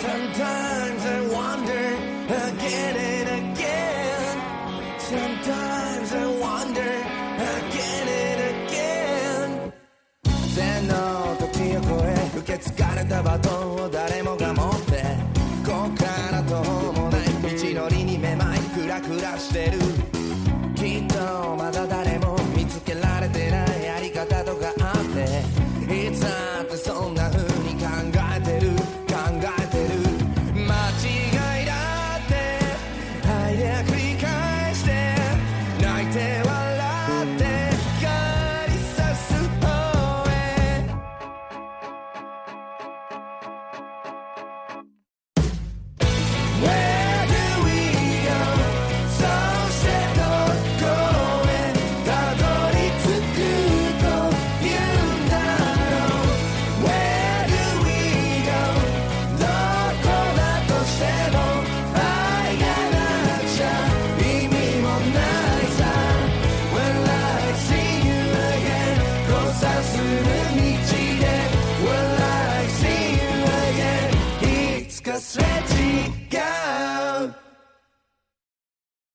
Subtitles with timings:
[0.00, 1.84] Sometimes I wonder
[2.48, 4.36] again and again.
[4.98, 6.90] Sometimes I wonder
[7.36, 9.72] again and again.
[10.54, 15.02] 全の時を超え受け継がれたバトンを誰もが持って
[15.66, 17.26] こっから途方もない
[17.74, 19.99] 道のりにめまいクラクラしてる
[75.20, 75.59] sweat.